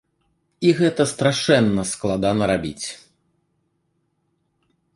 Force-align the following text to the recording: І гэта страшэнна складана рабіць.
І 0.67 0.71
гэта 0.79 1.03
страшэнна 1.11 1.83
складана 1.91 2.43
рабіць. 2.53 2.87